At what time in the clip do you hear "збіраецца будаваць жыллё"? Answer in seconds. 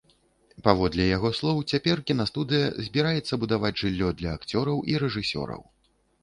2.87-4.09